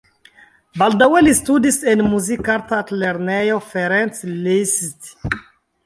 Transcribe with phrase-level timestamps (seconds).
[0.81, 5.17] Baldaŭe li studis en Muzikarta Altlernejo Ferenc Liszt.